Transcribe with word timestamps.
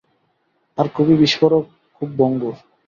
আর 0.77 0.87
খুবই 0.87 1.15
বিস্ফোরক, 1.17 1.65
খুব 1.95 2.09
ভঙ্গুর। 2.17 2.55